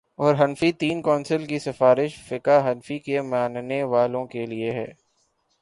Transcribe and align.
اورحنفی 0.19 0.71
تین 0.71 1.01
کونسل 1.01 1.45
کی 1.45 1.59
سفارش 1.59 2.17
فقہ 2.27 2.71
حنفی 2.71 2.99
کے 2.99 3.21
ماننے 3.21 3.83
والوں 3.83 4.25
کے 4.25 4.45
لیے 4.45 4.71
ہے۔ 4.71 4.87